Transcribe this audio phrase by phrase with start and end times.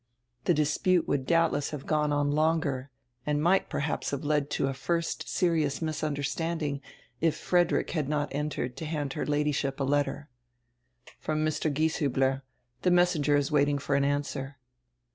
[0.45, 2.89] The dispute would doubdess have gone on longer
[3.23, 6.81] and might perhaps have led to a first serious misunderstanding
[7.19, 10.27] if Frederick had not entered to hand her Ladyship a letter.
[11.19, 11.71] "From Mr.
[11.71, 12.41] Gieshiibler.
[12.81, 14.57] The messenger is waiting for an answer."